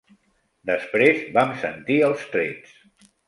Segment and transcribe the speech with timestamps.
[0.69, 2.75] Després, vam sentir els trets.